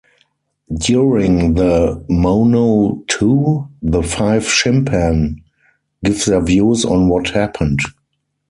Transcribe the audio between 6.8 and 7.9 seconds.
on what happened.